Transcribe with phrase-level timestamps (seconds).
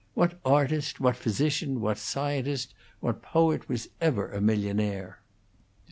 [0.15, 5.19] What artist, what physician, what scientist, what poet was ever a millionaire?"